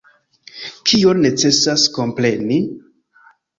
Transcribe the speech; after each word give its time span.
Kion 0.91 1.21
necesas 1.27 1.85
kompreni? 1.99 2.61